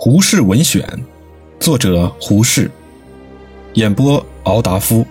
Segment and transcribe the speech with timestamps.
[0.00, 0.80] 胡适文选》，
[1.58, 2.70] 作者胡适，
[3.72, 5.04] 演播敖达夫。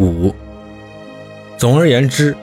[0.00, 0.34] 五。
[1.56, 2.36] 总而言之，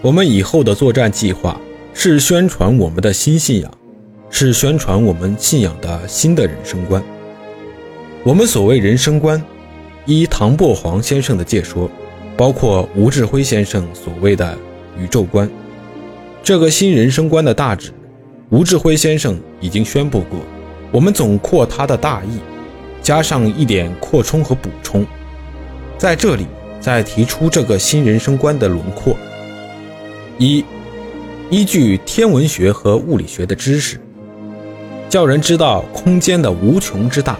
[0.00, 1.60] 我们以后的作战计划
[1.92, 3.68] 是宣传我们的新信仰，
[4.30, 7.02] 是宣传我们信仰的新的人生观。
[8.22, 9.42] 我们所谓人生观，
[10.04, 11.90] 依唐伯黄先生的解说，
[12.36, 14.56] 包括吴志辉先生所谓的
[14.96, 15.50] 宇宙观。
[16.40, 17.92] 这个新人生观的大旨。
[18.50, 20.38] 吴志辉先生已经宣布过，
[20.92, 22.38] 我们总括他的大意，
[23.02, 25.04] 加上一点扩充和补充，
[25.98, 26.46] 在这里
[26.80, 29.16] 再提出这个新人生观的轮廓：
[30.38, 30.64] 一、
[31.50, 34.00] 依据天文学和物理学的知识，
[35.08, 37.34] 叫人知道空间的无穷之大；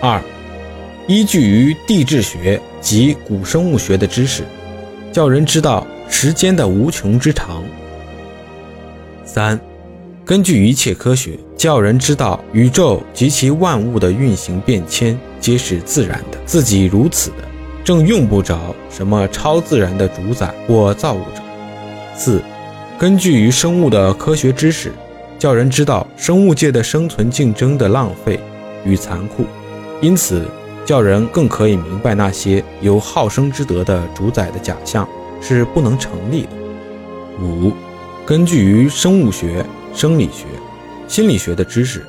[0.00, 0.20] 二、
[1.06, 4.42] 依据于地质学及古生物学的知识，
[5.12, 7.62] 叫人知道时间的无穷之长；
[9.24, 9.60] 三。
[10.24, 17.38] 根据一切科学，叫人知道宇宙及其万物的运行变迁皆是自然的，自己如此的，
[17.82, 21.42] 正用不着什么超自然的主宰或造物者。
[22.14, 22.40] 四，
[22.96, 24.92] 根据于生物的科学知识，
[25.40, 28.38] 叫人知道生物界的生存竞争的浪费
[28.84, 29.44] 与残酷，
[30.00, 30.46] 因此
[30.86, 35.06] 叫人更可以明白那些有好生之德的主宰的假象
[35.40, 36.50] 是不能成立的。
[37.42, 37.72] 五，
[38.24, 39.66] 根据于生物学。
[39.94, 40.44] 生理学、
[41.06, 42.02] 心理学的知识，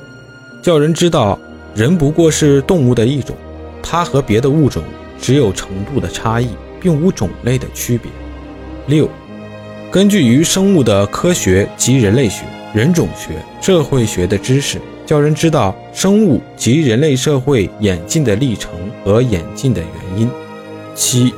[0.62, 1.38] 叫人知道
[1.74, 3.36] 人不过是动物的一种，
[3.82, 4.82] 它和别的物种
[5.20, 6.48] 只有程度的差异，
[6.80, 8.10] 并无种类的区别。
[8.86, 9.08] 六，
[9.90, 18.72] 根据于生物的科学及人类学、人种学、社会学的知识，叫人知道生物及人类社会演进的历程
[19.04, 20.28] 和演进的原因。
[20.94, 21.32] 七，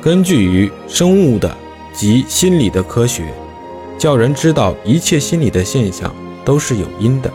[0.00, 1.54] 根据于生物的
[1.92, 3.24] 及心理的科学。
[4.00, 6.10] 叫人知道一切心理的现象
[6.42, 7.30] 都是有因的。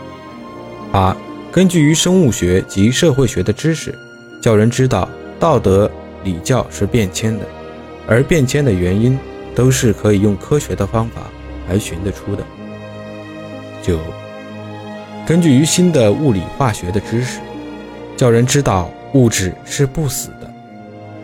[0.90, 1.16] 八，
[1.52, 3.96] 根据于生物学及社会学的知识，
[4.42, 5.08] 叫人知道
[5.38, 5.88] 道德
[6.24, 7.46] 礼教是变迁的，
[8.08, 9.16] 而变迁的原因
[9.54, 11.22] 都是可以用科学的方法
[11.68, 12.42] 来寻得出的。
[13.80, 14.00] 九，
[15.24, 17.38] 根据于新的物理化学的知识，
[18.16, 20.52] 叫人知道物质是不死的，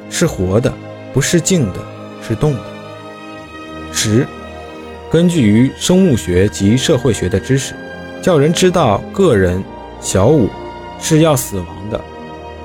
[0.09, 0.73] 是活的，
[1.13, 1.81] 不是静的，
[2.23, 2.63] 是动的。
[3.93, 4.25] 十。
[5.13, 7.75] 根据于生物学及社会学的知识，
[8.23, 9.63] 叫人知道个人
[10.01, 10.49] 小我
[10.99, 12.01] 是要死亡的，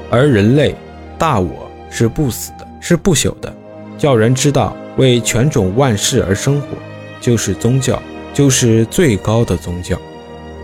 [0.09, 0.73] 而人类
[1.17, 3.53] 大我是不死的，是不朽的。
[3.97, 6.67] 叫人知道为全种万世而生活，
[7.19, 8.01] 就是宗教，
[8.33, 9.99] 就是最高的宗教。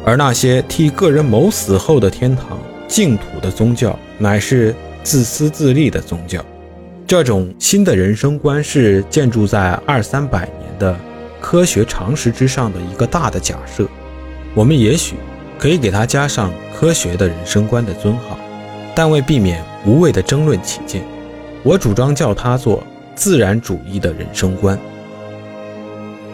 [0.05, 2.57] 而那些替个人谋死后的天堂
[2.87, 4.73] 净土的宗教，乃是
[5.03, 6.41] 自私自利的宗教。
[7.05, 10.97] 这种新的人生观是建筑在二三百年的。
[11.43, 13.85] 科学常识之上的一个大的假设，
[14.53, 15.17] 我们也许
[15.59, 18.39] 可以给它加上科学的人生观的尊号，
[18.95, 21.03] 但为避免无谓的争论起见，
[21.61, 22.81] 我主张叫它做
[23.13, 24.79] 自然主义的人生观。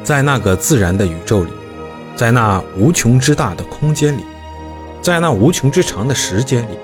[0.03, 1.49] 在那个自然的宇宙里，
[2.15, 4.21] 在那无穷之大的空间里，
[5.01, 6.77] 在那无穷之长的时间里，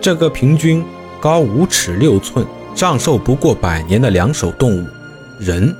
[0.00, 0.84] 这个平均
[1.20, 4.86] 高五尺六寸、长寿不过百年的两手动物——
[5.38, 5.72] 人。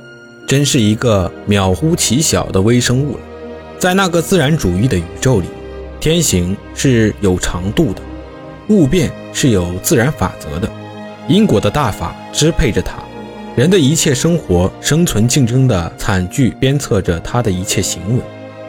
[0.47, 3.19] 真是一个渺乎其小的微生物了。
[3.79, 5.47] 在那个自然主义的宇宙里，
[5.99, 8.01] 天行是有长度的，
[8.69, 10.69] 物变是有自然法则的，
[11.27, 12.95] 因果的大法支配着它。
[13.55, 18.23] 人的一切生活、生存竞争的惨剧鞭策着他的一切行为。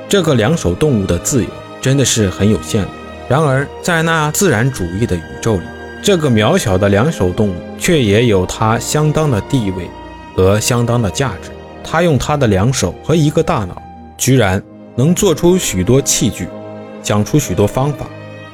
[0.08, 1.48] 这个两手动物的自由
[1.80, 2.88] 真的是很有限了。
[3.26, 5.62] 然而，在那自然主义的宇宙里，
[6.02, 9.88] 这个渺小的两手动物却也有它相当的地位
[10.36, 11.50] 和相当的价值。
[11.84, 13.80] 他用他的两手和一个大脑，
[14.16, 14.60] 居然
[14.96, 16.48] 能做出许多器具，
[17.02, 18.06] 想出许多方法，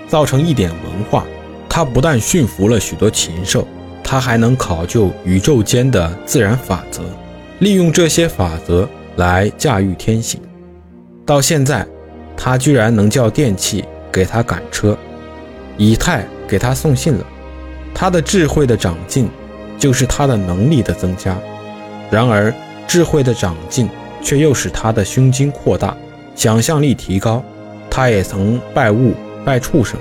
[0.08, 1.24] 造成一点文化。
[1.68, 3.66] 他不但驯服了许多禽兽，
[4.02, 7.02] 他还能考究宇宙间的自然法则，
[7.60, 8.86] 利用这些法则
[9.16, 10.40] 来驾驭天行。
[11.24, 11.86] 到现在，
[12.36, 14.98] 他居然能叫电器给他赶车，
[15.76, 17.24] 以太给他送信了。
[17.94, 19.28] 他的智慧的长进，
[19.78, 21.38] 就是他的能力的增加。
[22.10, 22.52] 然而。
[22.90, 23.88] 智慧的长进，
[24.20, 25.96] 却又使他的胸襟扩大，
[26.34, 27.40] 想象力提高。
[27.88, 29.14] 他也曾拜物、
[29.44, 29.96] 拜畜生，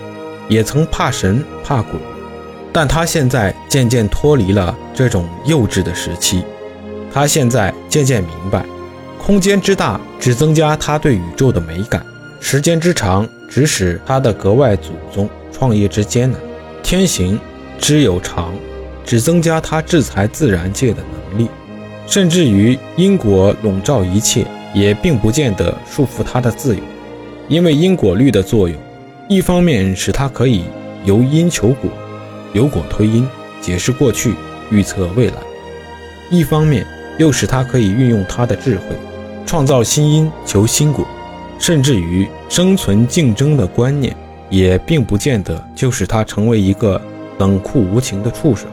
[0.47, 1.99] 也曾怕神、怕鬼，
[2.73, 6.43] 但他现在渐渐脱离了这种幼稚的时期。
[7.13, 8.65] 他现在渐渐明白，
[9.23, 12.03] 空间之大只增加他对宇宙的美感，
[12.39, 16.41] 时间之长只使他的格外祖宗创业之艰难。
[16.81, 17.39] 天行
[17.77, 18.51] 之有常，
[19.05, 21.47] 只增加他制裁自然界的能力。
[22.09, 26.81] 甚至于因果笼罩一切，也并不见得束缚他的自由，
[27.47, 28.75] 因为因果律的作用，
[29.27, 30.63] 一方面使他可以
[31.05, 31.87] 由因求果，
[32.53, 33.27] 由果推因，
[33.61, 34.33] 解释过去，
[34.71, 35.35] 预测未来；
[36.31, 36.83] 一方面
[37.19, 38.85] 又使他可以运用他的智慧，
[39.45, 41.05] 创造新因，求新果，
[41.59, 44.15] 甚至于生存竞争的观念，
[44.49, 46.99] 也并不见得就使他成为一个
[47.37, 48.65] 冷酷无情的畜生，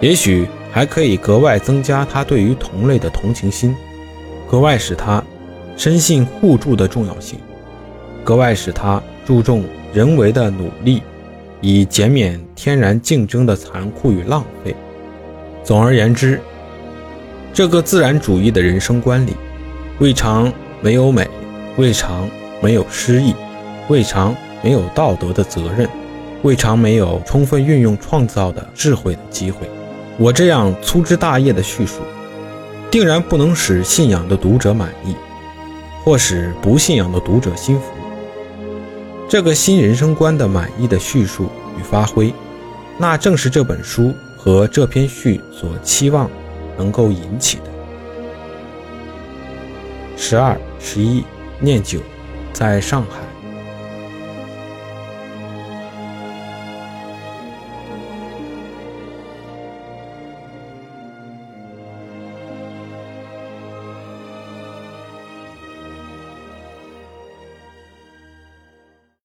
[0.00, 3.74] 也许还可以格外增加他对于同类的同情心，
[4.48, 5.22] 格外使他
[5.76, 7.38] 深信互助的重要性，
[8.24, 9.64] 格外使他注重。
[9.92, 11.02] 人为的努力，
[11.60, 14.72] 以减免天然竞争的残酷与浪费。
[15.64, 16.40] 总而言之，
[17.52, 19.34] 这个自然主义的人生观里，
[19.98, 21.28] 未尝没有美，
[21.76, 22.30] 未尝
[22.62, 23.34] 没有诗意，
[23.88, 24.32] 未尝
[24.62, 25.90] 没有道德的责任，
[26.42, 29.68] 未尝没有充分运用创造的智慧的机会。
[30.20, 32.02] 我这样粗枝大叶的叙述，
[32.90, 35.16] 定然不能使信仰的读者满意，
[36.04, 37.86] 或使不信仰的读者心服。
[39.30, 42.34] 这个新人生观的满意的叙述与发挥，
[42.98, 46.30] 那正是这本书和这篇序所期望
[46.76, 47.64] 能够引起的。
[50.18, 51.24] 十二十一
[51.58, 51.98] 念九，
[52.52, 53.19] 在上海。